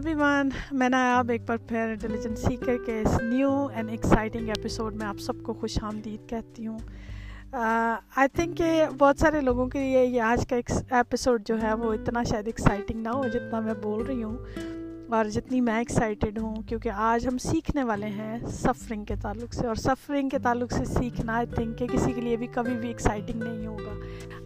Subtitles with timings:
[0.00, 4.48] Every one میں نے آپ ایک بار پھر انٹیلیجنس سیکر کے اس نیو اینڈ ایکسائٹنگ
[4.48, 6.78] ایپیسوڈ میں آپ سب کو خوش آمدید کہتی ہوں
[7.52, 11.74] آئی تھنک کہ بہت سارے لوگوں کے لیے یہ آج کا ایک ایپیسوڈ جو ہے
[11.74, 14.36] وہ اتنا شاید ایکسائٹنگ نہ ہو جتنا میں بول رہی ہوں
[15.10, 19.66] اور جتنی میں ایکسائٹیڈ ہوں کیونکہ آج ہم سیکھنے والے ہیں سفرنگ کے تعلق سے
[19.66, 22.88] اور سفرنگ کے تعلق سے سیکھنا آئی تھنک کہ کسی کے لیے بھی کبھی بھی
[22.88, 23.92] ایکسائٹنگ نہیں ہوگا۔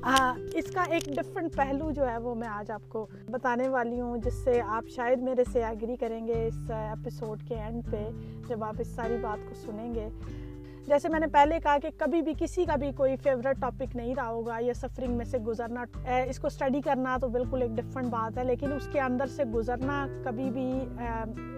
[0.03, 4.01] آ, اس کا ایک ڈفرینٹ پہلو جو ہے وہ میں آج آپ کو بتانے والی
[4.01, 8.11] ہوں جس سے آپ شاید میرے سے ایگری کریں گے اس ایپیسوڈ کے اینڈ پہ
[8.49, 10.09] جب آپ اس ساری بات کو سنیں گے۔
[10.87, 14.15] جیسے میں نے پہلے کہا کہ کبھی بھی کسی کا بھی کوئی فیوریٹ ٹاپک نہیں
[14.15, 15.85] رہا ہوگا یا سفرنگ میں سے گزرنا
[16.27, 19.45] اس کو اسٹڈی کرنا تو بالکل ایک ڈفرینٹ بات ہے، لیکن اس کے اندر سے
[19.45, 20.71] گزرنا کبھی بھی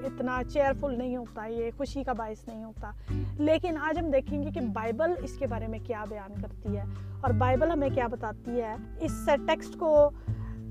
[0.06, 2.90] اتنا چیئرفل نہیں ہوتا، یہ خوشی کا باعث نہیں ہوتا۔
[3.38, 6.82] لیکن آج ہم دیکھیں گے کہ بائبل اس کے بارے میں کیا بیان کرتی ہے
[7.20, 10.10] اور بائبل ہمیں کیا بتاتی ہے۔ اس ٹیکسٹ کو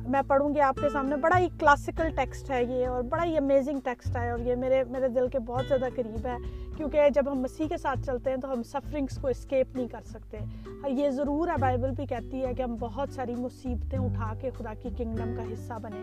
[0.09, 1.16] میں پڑھوں گی آپ کے سامنے.
[1.16, 4.84] بڑا ہی کلاسیکل ٹیکسٹ ہے یہ اور بڑا ہی امیزنگ ٹیکسٹ ہے اور یہ میرے
[4.89, 6.38] میرے دل کے بہت زیادہ قریب ہے.
[6.78, 10.02] کیونکہ جب ہم مسیح کے ساتھ چلتے ہیں تو ہم سفرنگس کو اسکیپ نہیں کر
[10.06, 10.39] سکتے.
[10.88, 14.73] یہ ضرور ہے بائبل بھی کہتی ہے کہ ہم بہت ساری مصیبتیں اٹھا کے خدا
[14.73, 16.02] کی کنگڈم کا حصہ بنے.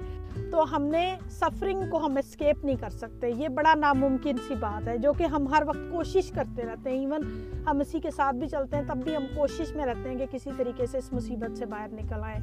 [0.50, 3.31] تو ہم نے سفرنگ کو ہم اسکیپ نہیں کر سکتے.
[3.31, 6.98] یہ بڑا ناممکن سی بات ہے جو کہ ہم ہر وقت کوشش کرتے رہتے ہیں.
[6.98, 7.22] ایون
[7.66, 10.27] ہم مسیح کے ساتھ بھی چلتے ہیں، تب بھی ہم کوشش میں رہتے ہیں کہ
[10.31, 12.41] کسی طریقے سے اس مصیبت سے باہر نکل آئیں.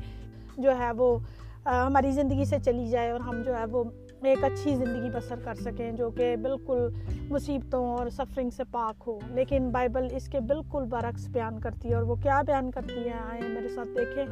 [0.58, 1.18] جو ہے وہ
[1.66, 3.84] ہماری زندگی سے چلی جائے اور ہم جو ہے وہ
[4.24, 6.90] ایک اچھی زندگی بسر کر سکیں جو کہ بالکل
[7.30, 11.96] مصیبتوں اور سفرنگ سے پاک ہو۔ لیکن بائبل اس کے بالکل برعکس بیان کرتی ہے
[11.96, 14.26] اور وہ کیا بیان کرتی ہے؟ آئیں میرے ساتھ دیکھیں۔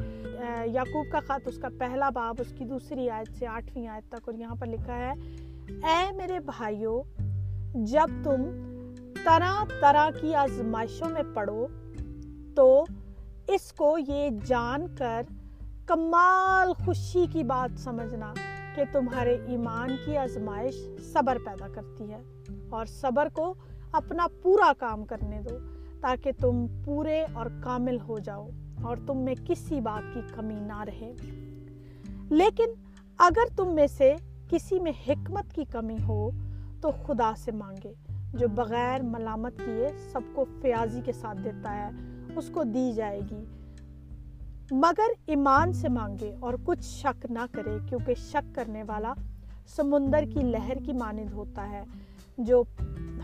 [0.66, 4.30] یعقوب کا خط، اس کا پہلا باب، اس کی دوسری آیت سے آٹھویں آیت تک،
[4.30, 5.12] اور یہاں پر لکھا ہے،
[5.84, 7.04] اے میرے بھائیوں
[7.74, 8.44] جب تم
[9.26, 11.68] طرح طرح کی آزمائشوں میں پڑھو
[12.56, 12.86] تو
[13.48, 15.22] اس کو یہ جان کر
[15.88, 18.34] کمال خوشی کی بات سمجھنا
[18.76, 20.76] کہ تمہارے ایمان کی آزمائش
[21.14, 22.22] صبر پیدا کرتی ہے
[22.70, 23.54] اور صبر کو
[23.92, 25.58] اپنا پورا کام کرنے دو
[26.02, 28.50] تاکہ تم پورے اور کامل ہو جاؤ
[28.84, 31.14] اور تم میں کسی بات کی کمی نہ رہے۔
[32.30, 32.72] لیکن
[33.20, 34.14] اگر تم میں سے
[34.50, 36.32] کسی میں حکمت کی کمی ہو
[36.82, 37.94] تو خدا سے مانگے،
[38.34, 41.90] جو بغیر ملامت کیے سب کو فیاضی کے ساتھ دیتا ہے،
[42.36, 43.46] اس کو دی جائے گی۔
[44.72, 49.14] مگر ایمان سے مانگے اور کچھ شک نہ کرے کیونکہ شک کرنے والا
[49.68, 51.84] سمندر کی لہر کی مانند ہوتا ہے
[52.38, 52.64] جو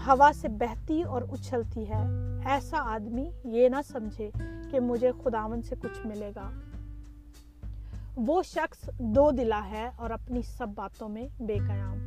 [0.08, 2.04] ہوا سے بہتی اور اچھلتی ہے۔
[2.46, 4.32] ایسا آدمی یہ نہ سمجھے
[4.72, 6.52] کہ مجھے خداون سے کچھ ملے گا۔
[8.16, 11.98] وہ شخص دو دلا ہے اور اپنی سب باتوں میں بے قیام۔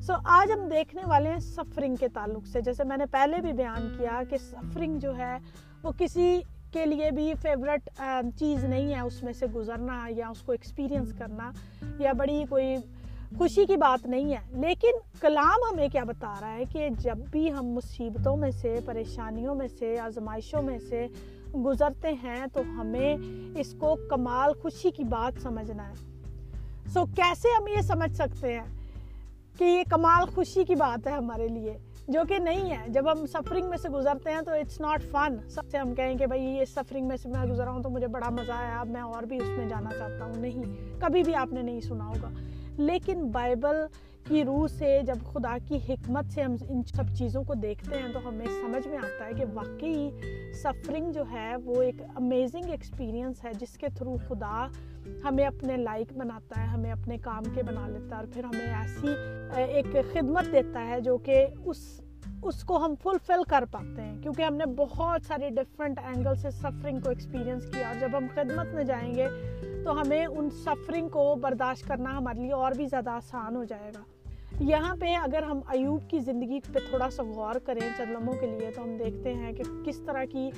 [0.00, 3.40] سو so, آج ہم دیکھنے والے ہیں سفرنگ کے تعلق سے۔ جیسے میں نے پہلے
[3.40, 5.38] بھی بیان کیا کہ سفرنگ جو ہے
[5.82, 6.40] وہ کسی
[6.74, 10.52] کے لیے بھی فیوریٹ um, چیز نہیں ہے اس میں سے گزرنا یا اس کو
[10.52, 11.18] ایکسپیرینس hmm.
[11.18, 11.50] کرنا
[11.98, 12.76] یا بڑی کوئی
[13.38, 14.90] خوشی کی بات نہیں ہے۔ لیکن
[15.20, 19.68] کلام ہمیں کیا بتا رہا ہے کہ جب بھی ہم مصیبتوں میں سے پریشانیوں میں
[19.68, 21.06] سے آزمائشوں میں سے
[21.54, 23.16] گزرتے ہیں تو ہمیں
[23.56, 25.94] اس کو کمال خوشی کی بات سمجھنا ہے۔
[26.92, 28.78] سو so, کیسے ہم یہ سمجھ سکتے ہیں
[29.58, 31.78] کہ یہ کمال خوشی کی بات ہے ہمارے لیے؟
[32.08, 35.48] جو کہ نہیں ہے۔ جب ہم سفرنگ میں سے گزرتے ہیں تو اٹس ناٹ فن
[35.48, 38.06] سب سے ہم کہیں کہ بھائی یہ سفرنگ میں سے میں گزرا ہوں تو مجھے
[38.06, 40.62] بڑا مزہ آیا۔ اب میں اور بھی اس میں جانا چاہتا ہوں۔ نہیں،
[41.00, 42.30] کبھی بھی آپ نے نہیں سنا ہوگا۔
[42.78, 43.76] لیکن بائبل
[44.28, 48.12] کی روح سے جب خدا کی حکمت سے ہم ان سب چیزوں کو دیکھتے ہیں
[48.12, 50.10] تو ہمیں سمجھ میں آتا ہے کہ واقعی
[50.52, 54.66] سفرنگ جو ہے وہ ایک امیزنگ ایکسپیرینس ہے جس کے تھرو خدا
[55.24, 58.74] ہمیں اپنے لائق بناتا ہے، ہمیں اپنے کام کے بنا لیتا ہے اور پھر ہمیں
[58.74, 59.08] ایسی
[59.56, 62.00] ایک خدمت دیتا ہے جو کہ اس
[62.42, 66.50] اس کو ہم فلفل کر پاتے ہیں۔ کیونکہ ہم نے بہت سارے ڈفرینٹ اینگل سے
[66.50, 69.26] سفرنگ کو ایکسپیرینس کیا اور جب ہم خدمت میں جائیں گے
[69.84, 73.90] تو ہمیں ان سفرنگ کو برداشت کرنا ہمارے لیے اور بھی زیادہ آسان ہو جائے
[73.94, 74.00] گا۔
[74.60, 78.46] یہاں پہ اگر ہم ایوب کی زندگی پہ تھوڑا سا غور کریں چند لمحوں کے
[78.46, 80.50] لیے تو ہم دیکھتے ہیں کہ کس طرح کی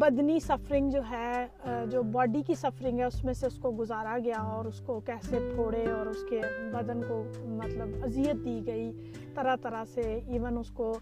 [0.00, 1.46] بدنی سفرنگ جو ہے
[1.90, 4.98] جو باڈی کی سفرنگ ہے، اس میں سے اس کو گزارا گیا اور اس کو
[5.06, 6.40] کیسے پھوڑے اور اس کے
[6.72, 7.22] بدن کو
[7.62, 8.90] مطلب اذیت دی گئی،
[9.34, 10.92] طرح طرح سے ایون اس کو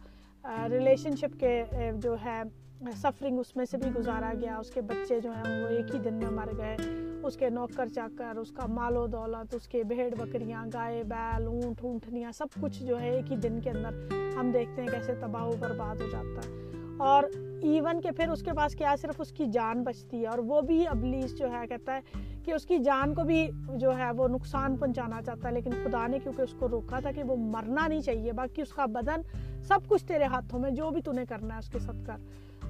[0.71, 1.63] ریلیشن شپ کے
[1.97, 2.43] جو ہے
[2.91, 5.99] سفرنگ اس میں سے بھی گزارا گیا اس کے بچے جو ہیں وہ ایک ہی
[5.99, 6.77] دن میں مر گئے
[7.23, 11.47] اس کے نوکر چاکر اس کا مال و دولت اس کے بھیڑ بکریاں گائے بیل
[11.47, 15.15] اونٹ اونٹنیاں سب کچھ جو ہے ایک ہی دن کے اندر ہم دیکھتے ہیں کیسے
[15.21, 16.61] تباہ و برباد ہو جاتا ہے
[16.97, 17.25] اور
[17.63, 20.61] ایون کہ پھر اس کے پاس کیا صرف اس کی جان بچتی ہے اور وہ
[20.61, 22.01] بھی ابلیس جو ہے کہتا ہے
[22.45, 26.07] کہ اس کی جان کو بھی جو ہے وہ نقصان پہنچانا چاہتا ہے لیکن خدا
[26.07, 29.21] نے کیونکہ اس کو روکا تھا کہ وہ مرنا نہیں چاہیے باقی اس کا بدن
[29.63, 32.17] سب کچھ تیرے ہاتھوں میں جو بھی تو نے کرنا ہے اس کے ساتھ کر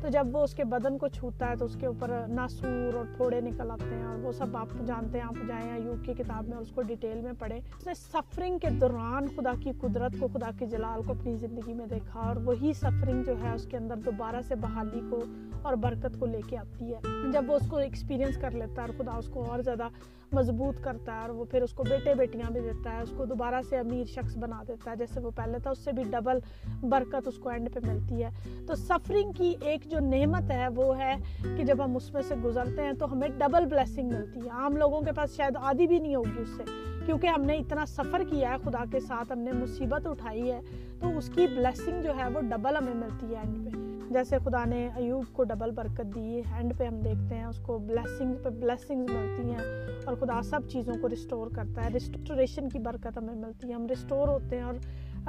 [0.03, 3.05] تو جب وہ اس کے بدن کو چھوتا ہے تو اس کے اوپر ناسور اور
[3.17, 6.49] پھوڑے نکل آتے ہیں اور وہ سب آپ جانتے ہیں، آپ جائیں ایوب کی کتاب
[6.49, 10.29] میں اس کو ڈیٹیل میں پڑھیں۔ اس نے سفرنگ کے دوران خدا کی قدرت کو،
[10.33, 13.77] خدا کی جلال کو اپنی زندگی میں دیکھا اور وہی سفرنگ جو ہے اس کے
[13.77, 15.25] اندر دوبارہ سے بحالی کو
[15.63, 18.87] اور برکت کو لے کے آتی ہے۔ جب وہ اس کو ایکسپیرینس کر لیتا ہے
[18.87, 19.89] اور خدا اس کو اور زیادہ
[20.32, 23.25] مضبوط کرتا ہے اور وہ پھر اس کو بیٹے بیٹیاں بھی دیتا ہے، اس کو
[23.25, 26.38] دوبارہ سے امیر شخص بنا دیتا ہے، جیسے وہ پہلے تھا، اس سے بھی ڈبل
[26.82, 28.29] برکت اس کو اینڈ پہ ملتی ہے۔
[28.67, 31.14] تو سفرنگ کی ایک جو نعمت ہے وہ ہے
[31.56, 34.76] کہ جب ہم اس میں سے گزرتے ہیں تو ہمیں ڈبل بلیسنگ ملتی ہے۔ عام
[34.76, 36.62] لوگوں کے پاس شاید آدھی بھی نہیں ہوگی اس سے،
[37.06, 40.61] کیونکہ ہم نے اتنا سفر کیا ہے خدا کے ساتھ، ہم نے مصیبت اٹھائی ہے۔
[41.00, 44.64] تو اس کی بلیسنگ جو ہے وہ ڈبل ہمیں ملتی ہے اینڈ پہ۔ جیسے خدا
[44.64, 48.49] نے ایوب کو ڈبل برکت دی ہینڈ پہ ہم دیکھتے ہیں، اس کو بلیسنگ پہ
[48.49, 49.59] بلیسنگز ملتی ہیں
[50.06, 53.87] اور خدا سب چیزوں کو ریسٹور کرتا ہے۔ ریسٹوریشن کی برکت ہمیں ملتی ہے۔ ہم
[53.87, 54.75] ریسٹور ہوتے ہیں اور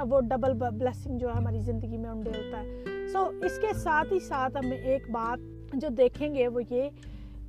[0.08, 4.12] وہ ڈبل بلیسنگ جو ہے ہماری زندگی میں انڈے ہوتا ہے۔ سو اس کے ساتھ
[4.12, 5.38] ہی ساتھ ہم ایک بات
[5.72, 6.90] جو دیکھیں گے وہ یہ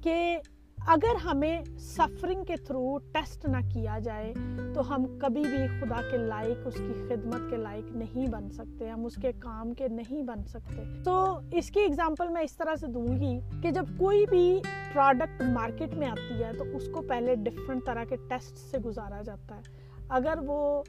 [0.01, 0.38] کہ
[0.87, 4.33] اگر ہمیں سفرنگ کے تھرو ٹیسٹ نہ کیا جائے،
[4.75, 8.89] تو ہم کبھی بھی خدا کے لائق، اس کی خدمت کے لائق نہیں بن سکتے،
[8.89, 12.75] ہم اس کے کام کے نہیں بن سکتے۔ تو اس کی اگزامپل میں اس طرح
[12.75, 14.61] سے دوں گی کہ جب کوئی بھی
[14.93, 19.21] پروڈکٹ مارکیٹ میں آتی ہے، تو اس کو پہلے ڈفرینٹ طرح کے ٹیسٹ سے گزارا
[19.21, 19.61] جاتا ہے۔
[20.09, 20.83] اگر وہ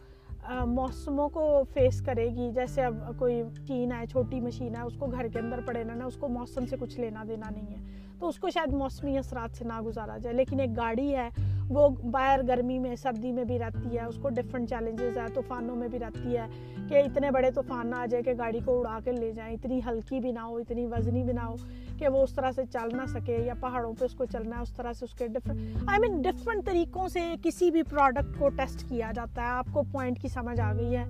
[0.66, 5.06] موسموں کو فیس کرے گی، جیسے اب کوئی مشین ہے، چھوٹی مشین ہے، اس کو
[5.06, 8.28] گھر کے اندر پڑے نا اس کو موسم سے کچھ لینا دینا نہیں ہے۔ تو
[8.28, 11.28] اس کو شاید موسمی اثرات سے نہ گزارا جائے، لیکن ایک گاڑی ہے،
[11.70, 15.76] وہ باہر گرمی میں، سردی میں بھی رہتی ہے، اس کو ڈفرینٹ چیلنجز ہے طوفانوں
[15.76, 16.46] میں بھی رہتی ہے
[16.88, 19.80] کہ اتنے بڑے طوفان نہ آ جائے کہ گاڑی کو اڑا کے لے جائیں، اتنی
[19.86, 21.54] ہلکی بھی نہ ہو، اتنی وزنی بھی نہ ہو
[21.98, 24.62] کہ وہ اس طرح سے چل نہ سکے یا پہاڑوں پہ اس کو چلنا ہے،
[24.62, 28.48] اس طرح سے اس کے ڈفرینٹ آئی مین ڈفرینٹ طریقوں سے کسی بھی پروڈکٹ کو
[28.48, 31.04] ٹیسٹ کیا جاتا ہے۔ آپ کو پوائنٹ کی سمجھ آ گئی ہے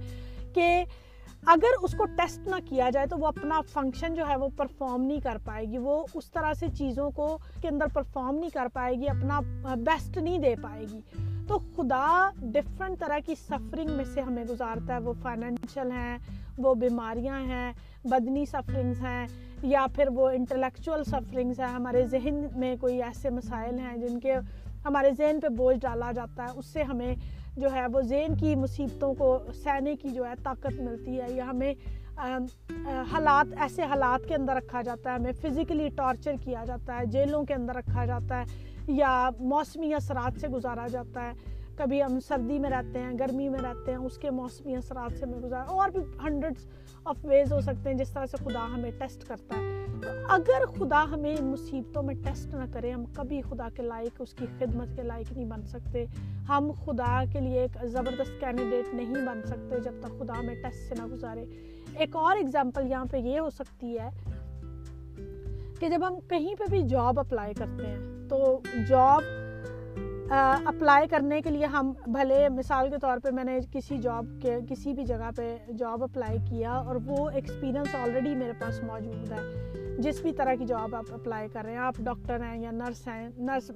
[0.54, 0.84] کہ
[1.46, 5.02] اگر اس کو ٹیسٹ نہ کیا جائے تو وہ اپنا فنکشن جو ہے وہ پرفارم
[5.02, 8.66] نہیں کر پائے گی، وہ اس طرح سے چیزوں کو کے اندر پرفارم نہیں کر
[8.72, 9.40] پائے گی، اپنا
[9.76, 11.00] بیسٹ نہیں دے پائے گی۔
[11.48, 16.18] تو خدا ڈفرینٹ طرح کی سفرنگ میں سے ہمیں گزارتا ہے۔ وہ فائنینشیل ہیں،
[16.58, 17.72] وہ بیماریاں ہیں،
[18.04, 19.26] بدنی سفرنگز ہیں،
[19.62, 24.34] یا پھر وہ انٹلیکچوئل سفرنگز ہیں۔ ہمارے ذہن میں کوئی ایسے مسائل ہیں جن کے
[24.84, 27.14] ہمارے ذہن پہ بوجھ ڈالا جاتا ہے، اس سے ہمیں
[27.56, 31.46] جو ہے وہ ذہن کی مصیبتوں کو سہنے کی جو ہے طاقت ملتی ہے، یا
[31.50, 31.72] ہمیں
[33.10, 37.44] حالات، ایسے حالات کے اندر رکھا جاتا ہے، ہمیں فزیکلی ٹارچر کیا جاتا ہے، جیلوں
[37.44, 38.44] کے اندر رکھا جاتا ہے،
[38.88, 41.32] یا موسمی اثرات سے گزارا جاتا ہے۔
[41.76, 45.26] کبھی ہم سردی میں رہتے ہیں، گرمی میں رہتے ہیں، اس کے موسمی اثرات سے
[45.26, 46.66] ہمیں گزارا اور بھی ہنڈریڈس
[47.04, 50.66] آف ویز ہو سکتے ہیں جس طرح سے خدا ہمیں ٹیسٹ کرتا ہے۔ تو اگر
[50.78, 54.46] خدا ہمیں ان مصیبتوں میں ٹیسٹ نہ کرے، ہم کبھی خدا کے لائق، اس کی
[54.58, 56.04] خدمت کے لائق نہیں بن سکتے۔
[56.48, 60.88] ہم خدا کے لیے ایک زبردست کینڈیڈیٹ نہیں بن سکتے جب تک خدا ہمیں ٹیسٹ
[60.88, 61.44] سے نہ گزارے۔
[61.94, 64.10] ایک اور اگزامپل یہاں پہ یہ ہو سکتی ہے
[65.80, 69.22] کہ جب ہم کہیں پہ بھی جاب اپلائی کرتے ہیں، تو جاب
[70.30, 74.56] اپلائی کرنے کے لیے ہم، بھلے مثال کے طور پہ میں نے کسی جاب کے،
[74.68, 79.96] کسی بھی جگہ پہ جاب اپلائی کیا اور وہ ایکسپیرینس آلریڈی میرے پاس موجود ہے۔
[79.98, 83.06] جس بھی طرح کی جاب آپ اپلائی کر رہے ہیں، آپ ڈاکٹر ہیں یا نرس
[83.08, 83.70] ہیں نرس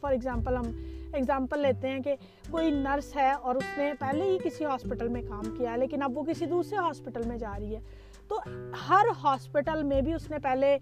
[0.00, 0.70] فار ایگزامپل ہم
[1.12, 2.14] ایگزامپل لیتے ہیں کہ
[2.50, 6.02] کوئی نرس ہے اور اس نے پہلے ہی کسی ہاسپٹل میں کام کیا ہے، لیکن
[6.02, 7.80] اب وہ کسی دوسرے ہاسپٹل میں جا رہی ہے۔
[8.28, 8.38] تو
[8.88, 10.76] ہر ہاسپٹل میں بھی اس نے پہلے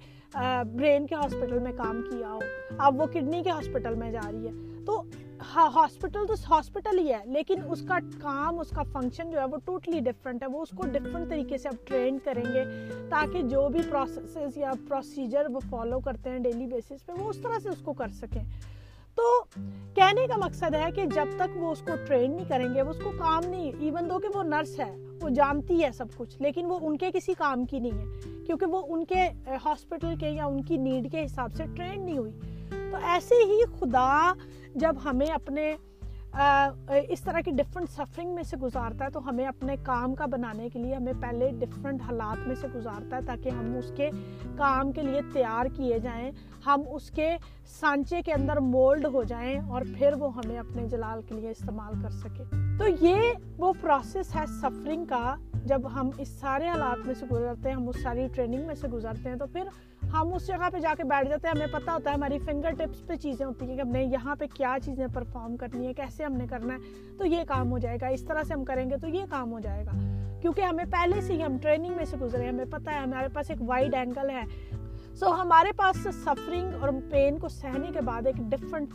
[0.74, 2.38] برین کے ہاسپٹل میں کام کیا ہو۔
[2.78, 4.52] اب وہ کڈنی کے ہاسپٹل میں جا رہی ہے۔
[4.86, 5.01] تو
[5.56, 9.56] ہاسپٹل تو ہاسپٹل ہی ہے، لیکن اس کا کام، اس کا فنکشن جو ہے وہ
[9.64, 12.64] ٹوٹلی ڈفرینٹ ہے۔ وہ اس کو ڈفرینٹ طریقے سے اب ٹرین کریں گے
[13.08, 17.38] تاکہ جو بھی پروسیسز یا پروسیجر وہ فالو کرتے ہیں ڈیلی بیسس پہ، وہ اس
[17.42, 18.42] طرح سے اس کو کر سکیں۔
[19.14, 19.44] تو
[19.94, 22.90] کہنے کا مقصد ہے کہ جب تک وہ اس کو ٹرین نہیں کریں گے، وہ
[22.90, 26.42] اس کو کام نہیں ایون دو کہ وہ نرس ہے، وہ جانتی ہے سب کچھ،
[26.42, 29.28] لیکن وہ ان کے کسی کام کی نہیں ہے۔ کیونکہ وہ ان کے
[29.64, 32.32] ہاسپٹل کے یا ان کی نیڈ کے حساب سے ٹرین نہیں ہوئی۔
[32.92, 34.32] تو ایسے ہی خدا
[34.74, 35.74] جب ہمیں اپنے
[37.08, 40.68] اس طرح کی ڈفرینٹ سفرنگ میں سے گزارتا ہے، تو ہمیں اپنے کام کا بنانے
[40.68, 44.08] کے لیے ہمیں پہلے ڈفرینٹ حالات میں سے گزارتا ہے تاکہ ہم اس کے
[44.56, 46.30] کام کے لیے تیار کیے جائیں،
[46.66, 47.28] ہم اس کے
[47.70, 52.02] سانچے کے اندر مولڈ ہو جائیں اور پھر وہ ہمیں اپنے جلال کے لیے استعمال
[52.02, 52.44] کر سکے۔
[52.78, 55.34] تو یہ وہ پروسیس ہے سفرنگ کا،
[55.64, 58.88] جب ہم اس سارے حالات میں سے گزرتے ہیں، ہم اس ساری ٹریننگ میں سے
[58.88, 59.68] گزرتے ہیں، تو پھر
[60.12, 62.70] ہم اس جگہ پہ جا کے بیٹھ جاتے ہیں، ہمیں پتہ ہوتا ہے ہماری فنگر
[62.70, 65.94] ٹپس پہ چیزیں ہوتی ہیں کہ ہم نے یہاں پہ کیا چیزیں پرفارم کرنی ہے
[65.94, 66.78] کیسے ہم نے کرنا ہے۔
[67.18, 69.52] تو یہ کام ہو جائے گا، اس طرح سے ہم کریں گے تو یہ کام
[69.52, 69.90] ہو جائے گا۔
[70.40, 73.50] کیونکہ ہمیں پہلے سے ہی ہم ٹریننگ میں سے گزرے ہمیں پتہ ہے، ہمارے پاس
[73.50, 74.42] ایک وائڈ اینگل ہے۔
[75.14, 78.94] سو ہمارے پاس سفرنگ اور پین کو سہنے کے بعد ایک ڈفرنٹ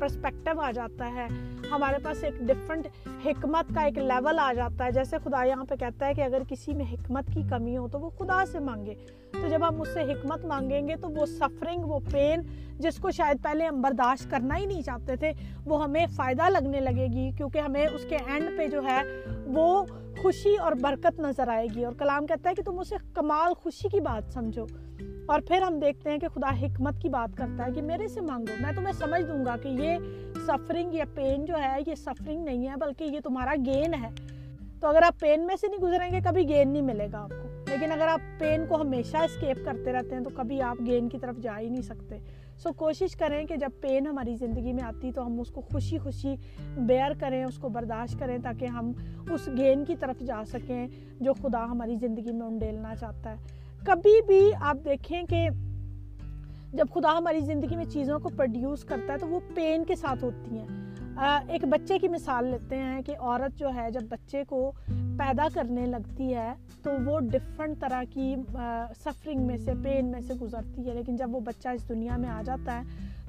[0.00, 1.26] پرسپیکٹو آ جاتا ہے۔
[1.70, 2.86] ہمارے پاس ایک ڈفرنٹ
[3.26, 6.42] حکمت کا ایک لیول آ جاتا ہے۔ جیسے خدا یہاں پہ کہتا ہے کہ اگر
[6.48, 8.94] کسی میں حکمت کی کمی ہو تو وہ خدا سے مانگے۔
[9.32, 12.42] تو جب ہم اس سے حکمت مانگیں گے تو وہ سفرنگ وہ پین
[12.78, 15.32] جس کو شاید پہلے ہم برداشت کرنا ہی نہیں چاہتے تھے،
[15.64, 19.02] وہ ہمیں فائدہ لگنے لگے گی۔ کیونکہ ہمیں اس کے اینڈ پہ جو ہے
[19.46, 19.84] وہ
[20.22, 23.88] خوشی اور برکت نظر آئے گی۔ اور کلام کہتا ہے کہ تم اسے کمال خوشی
[23.88, 24.66] کی بات سمجھو۔
[25.28, 28.20] اور پھر ہم دیکھتے ہیں کہ خدا حکمت کی بات کرتا ہے کہ میرے سے
[28.20, 29.96] مانگو، میں تمہیں سمجھ دوں گا کہ یہ
[30.46, 34.08] سفرنگ یا پین جو ہے، یہ سفرنگ نہیں ہے، بلکہ یہ تمہارا گین ہے۔
[34.80, 37.28] تو اگر آپ پین میں سے نہیں گزریں گے، کبھی گین نہیں ملے گا آپ
[37.28, 41.08] کو۔ لیکن اگر آپ پین کو ہمیشہ اسکیپ کرتے رہتے ہیں، تو کبھی آپ گین
[41.08, 42.18] کی طرف جا ہی نہیں سکتے۔
[42.58, 45.98] سو کوشش کریں کہ جب پین ہماری زندگی میں آتی، تو ہم اس کو خوشی
[45.98, 46.34] خوشی
[46.76, 48.92] بیئر کریں، اس کو برداشت کریں، تاکہ ہم
[49.30, 50.86] اس گین کی طرف جا سکیں
[51.20, 55.48] جو خدا ہماری زندگی میں انڈیلنا چاہتا ہے۔ کبھی بھی آپ دیکھیں کہ
[56.72, 60.24] جب خدا ہماری زندگی میں چیزوں کو پروڈیوس کرتا ہے تو وہ پین کے ساتھ
[60.24, 60.87] ہوتی ہیں۔
[61.20, 64.72] ایک بچے کی مثال لیتے ہیں کہ عورت جو ہے، جب بچے کو
[65.18, 68.36] پیدا کرنے لگتی ہے، تو وہ ڈفرنٹ طرح کی
[69.00, 72.28] سفرنگ میں سے پین میں سے گزرتی ہے۔ لیکن جب وہ بچہ اس دنیا میں
[72.28, 72.82] آ جاتا ہے،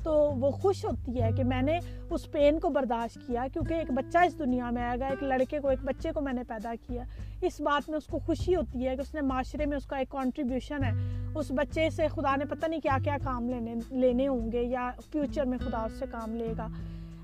[0.03, 1.79] تو وہ خوش ہوتی ہے کہ میں نے
[2.09, 5.59] اس پین کو برداشت کیا۔ کیونکہ ایک بچہ اس دنیا میں آئے گا، ایک لڑکے
[5.59, 7.03] کو، ایک بچے کو میں نے پیدا کیا۔
[7.41, 9.97] اس بات میں اس کو خوشی ہوتی ہے کہ اس نے معاشرے میں اس کا
[9.97, 10.91] ایک کنٹریبیوشن ہے۔
[11.35, 14.91] اس بچے سے خدا نے پتہ نہیں کیا کیا کام لینے لینے ہوں گے یا
[15.11, 16.67] فیوچر میں خدا اس سے کام لے گا۔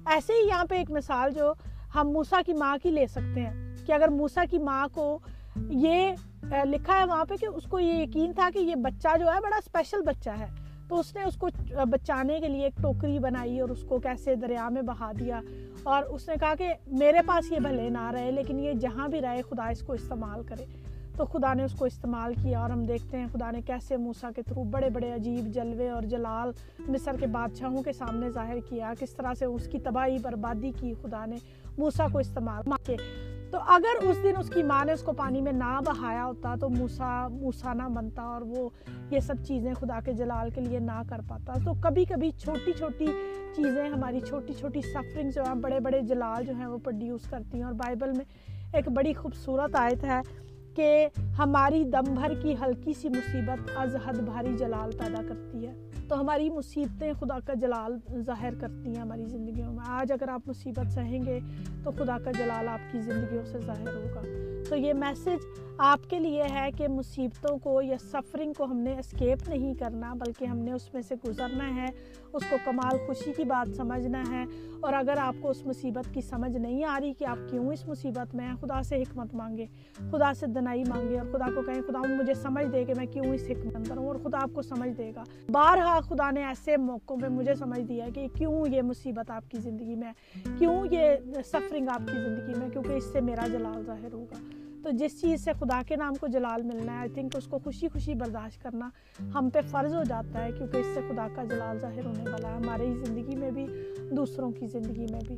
[0.05, 1.53] ایسے ہی یہاں پہ ایک مثال جو
[1.95, 5.17] ہم موسا کی ماں کی لے سکتے ہیں کہ اگر موسا کی ماں کو
[5.69, 6.11] یہ
[6.65, 9.39] لکھا ہے وہاں پہ کہ اس کو یہ یقین تھا کہ یہ بچہ جو ہے
[9.43, 10.45] بڑا اسپیشل بچہ ہے،
[10.87, 11.47] تو اس نے اس کو
[11.91, 15.41] بچانے کے لیے ایک ٹوکری بنائی اور اس کو کیسے دریا میں بہا دیا
[15.83, 19.21] اور اس نے کہا کہ میرے پاس یہ بھلے نہ رہے لیکن یہ جہاں بھی
[19.21, 20.65] رہے خدا اس کو استعمال کرے۔
[21.17, 24.29] تو خدا نے اس کو استعمال کیا اور ہم دیکھتے ہیں خدا نے کیسے موسا
[24.35, 28.93] کے تھرو بڑے بڑے عجیب جلوے اور جلال مصر کے بادشاہوں کے سامنے ظاہر کیا،
[28.99, 31.35] کس طرح سے اس کی تباہی، بربادی کی خدا نے
[31.77, 32.95] موسا کو استعمال کے
[33.51, 36.55] تو اگر اس دن اس کی ماں نے اس کو پانی میں نہ بہایا ہوتا
[36.59, 38.69] تو موسا موسا نہ بنتا اور وہ
[39.11, 42.73] یہ سب چیزیں خدا کے جلال کے لیے نہ کر پاتا۔ تو کبھی کبھی چھوٹی
[42.73, 43.07] چھوٹی
[43.55, 47.57] چیزیں ہماری، چھوٹی چھوٹی سفرنگ جو ہیں، بڑے بڑے جلال جو ہیں وہ پروڈیوس کرتی
[47.57, 48.25] ہیں۔ اور بائبل میں
[48.73, 50.21] ایک بڑی خوبصورت آیت ہے۔
[50.75, 55.89] کہ ہماری دم بھر کی ہلکی سی مصیبت از حد بھاری جلال پیدا کرتی ہے۔
[56.07, 60.41] تو ہماری مصیبتیں خدا کا جلال ظاہر کرتی ہیں ہماری زندگیوں میں۔ آج اگر آپ
[60.45, 61.39] مصیبت سہیں گے
[61.83, 64.21] تو خدا کا جلال آپ کی زندگیوں سے ظاہر ہوگا۔
[64.69, 68.99] تو یہ میسج آپ کے لیے ہے کہ مصیبتوں کو یا سفرنگ کو ہم نے
[68.99, 71.85] اسکیپ نہیں کرنا، بلکہ ہم نے اس میں سے گزرنا ہے،
[72.33, 74.45] اس کو کمال خوشی کی بات سمجھنا ہے۔
[74.79, 77.87] اور اگر آپ کو اس مصیبت کی سمجھ نہیں آ رہی کہ آپ کیوں اس
[77.87, 81.81] مصیبت میں ہیں، خدا سے حکمت مانگے، خدا سے دنائی مانگے اور خدا کو کہیں
[81.87, 84.61] خدا مجھے سمجھ دے کہ میں کیوں اس حکمت اندر ہوں اور خدا آپ کو
[84.61, 88.81] سمجھ دے گا۔ بارہا، خدا نے ایسے موقعوں پہ مجھے سمجھ دیا کہ کیوں یہ
[88.81, 90.13] مصیبت آپ کی زندگی میں
[90.57, 91.07] کیوں یہ
[91.45, 95.43] سفرنگ آپ کی زندگی میں کیونکہ اس سے میرا جلال ظاہر ہوگا۔ تو جس چیز
[95.43, 98.63] سے خدا کے نام کو جلال ملنا ہے آئی تھنک اس کو خوشی خوشی برداشت
[98.63, 98.89] کرنا
[99.35, 102.49] ہم پہ فرض ہو جاتا ہے کیونکہ اس سے خدا کا جلال ظاہر ہونے والا
[102.49, 103.67] ہے ہمارے ہی زندگی میں بھی
[104.11, 105.37] دوسروں کی زندگی میں بھی۔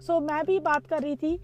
[0.00, 1.36] سو so, میں بھی بات کر رہی تھی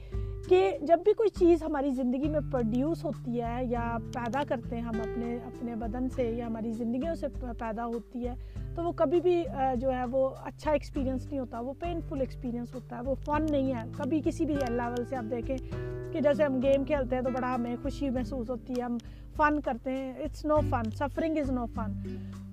[0.48, 4.82] کہ جب بھی کوئی چیز ہماری زندگی میں پروڈیوس ہوتی ہے یا پیدا کرتے ہیں
[4.82, 7.26] ہم اپنے اپنے بدن سے یا ہماری زندگیوں سے
[7.58, 8.34] پیدا ہوتی ہے
[8.74, 9.44] تو وہ کبھی بھی
[9.76, 13.74] جو ہے وہ اچھا ایکسپیرینس نہیں ہوتا وہ پینفل ایکسپیرینس ہوتا ہے وہ فن نہیں
[13.74, 15.56] ہے۔ کبھی کسی بھی لیول سے آپ دیکھیں
[16.14, 18.96] کہ جیسے ہم گیم کھیلتے ہیں تو بڑا ہمیں خوشی محسوس ہوتی ہے، ہم
[19.36, 21.92] فن کرتے ہیں۔ It's no fun suffering is نو فن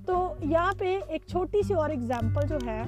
[0.06, 2.84] تو یہاں پہ ایک چھوٹی سی اور ایگزامپل جو ہے،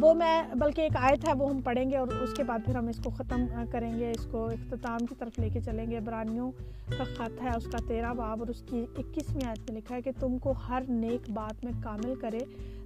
[0.00, 2.76] وہ میں، بلکہ ایک آیت ہے، وہ ہم پڑھیں گے اور اس کے بعد پھر
[2.76, 6.00] ہم اس کو ختم کریں گے، اس کو اختتام کی طرف لے کے چلیں گے۔
[6.00, 6.50] برانیوں
[6.98, 10.02] کا خط ہے، اس کا تیرہ باب اور اس کی اکیسویں آیت میں لکھا ہے
[10.02, 12.38] کہ تم کو ہر نیک بات میں کامل کرے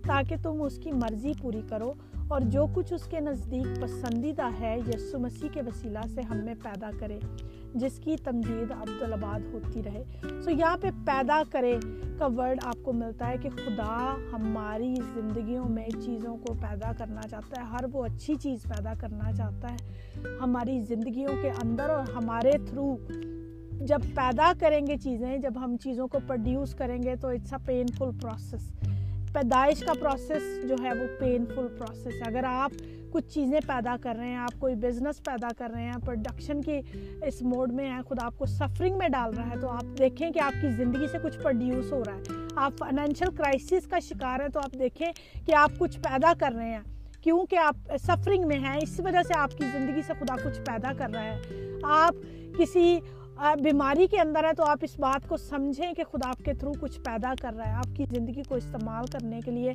[0.06, 1.92] تاکہ تم اس کی مرضی پوری کرو۔
[2.32, 6.54] اور جو کچھ اس کے نزدیک پسندیدہ ہے یسو مسیح کے وسیلہ سے ہم میں
[6.62, 7.18] پیدا کرے،
[7.74, 11.78] جس کی تمجید عبدالآباد ہوتی رہے۔ سو so یہاں پہ پیدا کرے
[12.18, 17.20] کا ورڈ آپ کو ملتا ہے کہ خدا ہماری زندگیوں میں چیزوں کو پیدا کرنا
[17.22, 19.76] چاہتا ہے، ہر وہ اچھی چیز پیدا کرنا چاہتا ہے۔
[20.40, 22.96] ہماری زندگیوں کے اندر اور ہمارے تھرو
[23.72, 27.66] جب پیدا کریں گے چیزیں، جب ہم چیزوں کو پروڈیوس کریں گے تو اٹس اے
[27.66, 28.72] پینفل پروسیس
[29.32, 32.70] پیدائش کا پروسیس جو ہے وہ پینفل پروسیس ہے۔ اگر آپ
[33.10, 36.80] کچھ چیزیں پیدا کر رہے ہیں، آپ کوئی بزنس پیدا کر رہے ہیں پروڈکشن کی
[37.22, 40.30] اس موڈ میں ہیں، خود آپ کو سفرنگ میں ڈال رہا ہے، تو آپ دیکھیں
[40.30, 42.22] کہ آپ کی زندگی سے کچھ پروڈیوس ہو رہا ہے۔
[42.56, 45.12] آپ فائنینشیل کرائسس کا شکار ہیں، تو آپ دیکھیں
[45.46, 46.80] کہ آپ کچھ پیدا کر رہے ہیں۔
[47.22, 50.92] کیونکہ آپ سفرنگ میں ہیں اس وجہ سے آپ کی زندگی سے خدا کچھ پیدا
[50.98, 51.40] کر رہا ہے
[51.82, 52.14] آپ
[52.58, 52.98] کسی
[53.36, 56.72] بیماری کے اندر ہے تو آپ اس بات کو سمجھیں کہ خدا آپ کے تھرو
[56.80, 59.72] کچھ پیدا کر رہا ہے، آپ کی زندگی کو استعمال کرنے کے لیے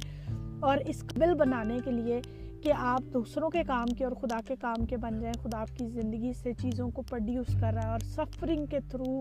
[0.60, 2.22] اور اس قبل بنانے کے لیے
[2.64, 5.78] کہ آپ دوسروں کے کام کے اور خدا کے کام کے بن جائیں، خدا آپ
[5.78, 9.20] کی زندگی سے چیزوں کو پروڈیوس کر رہا ہے اور سفرنگ کے تھرو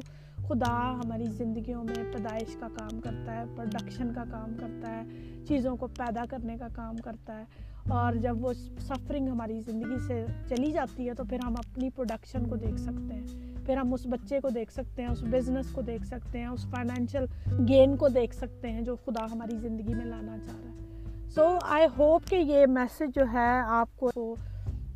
[0.49, 5.02] خدا ہماری زندگیوں میں پیدائش کا کام کرتا ہے پروڈکشن کا کام کرتا ہے،
[5.49, 7.45] چیزوں کو پیدا کرنے کا کام کرتا ہے
[7.90, 12.49] اور جب وہ سفرنگ ہماری زندگی سے چلی جاتی ہے تو پھر ہم اپنی پروڈکشن
[12.49, 15.81] کو دیکھ سکتے ہیں۔ پھر ہم اس بچے کو دیکھ سکتے ہیں، اس بزنس کو
[15.83, 17.25] دیکھ سکتے ہیں، اس فائنینشیل
[17.69, 21.47] گین کو دیکھ سکتے ہیں جو خدا ہماری زندگی میں لانا چاہ رہا ہے۔ سو
[21.63, 24.35] آئی ہوپ کہ یہ میسج جو ہے آپ کو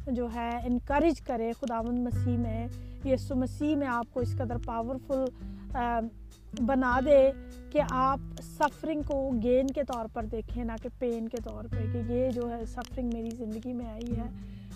[0.07, 2.67] جو ہے انکریج کرے خداوند مسیح میں
[3.05, 5.25] یسو مسیح میں آپ کو اس قدر پاورفل
[6.61, 7.31] بنا دے
[7.73, 11.85] کہ آپ سفرنگ کو گین کے طور پر دیکھیں، نہ کہ پین کے طور پہ
[11.93, 14.29] کہ یہ جو ہے سفرنگ میری زندگی میں آئی ہے۔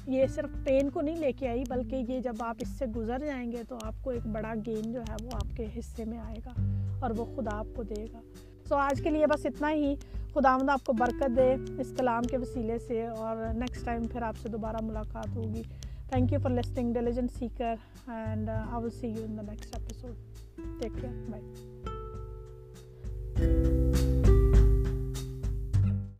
[0.06, 3.18] یہ صرف پین کو نہیں لے کے آئی، بلکہ یہ جب آپ اس سے گزر
[3.18, 6.18] جائیں گے تو آپ کو ایک بڑا گین جو ہے وہ آپ کے حصے میں
[6.18, 6.52] آئے گا
[7.00, 8.20] اور وہ خدا آپ کو دے گا۔
[8.68, 9.94] سو آج کے لیے بس اتنا ہی۔
[10.34, 14.22] خدا مند آپ کو برکت دے اس کلام کے وسیلے سے اور نیکسٹ ٹائم پھر
[14.22, 15.62] آپ سے دوبارہ ملاقات ہوگی۔
[16.08, 17.74] Thank you for listening diligent seeker
[18.06, 20.14] and I will see you in the next episode
[20.82, 21.54] take care bye